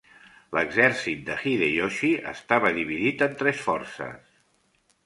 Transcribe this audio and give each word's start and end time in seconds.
L'exèrcit 0.57 1.21
de 1.27 1.35
Hideyoshi 1.51 2.11
estava 2.35 2.75
dividit 2.81 3.25
en 3.29 3.39
tres 3.45 3.65
forces. 3.71 4.35